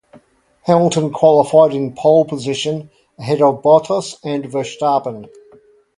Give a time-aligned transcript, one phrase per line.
[0.63, 5.29] Hamilton qualified in pole position ahead of Bottas and Verstappen.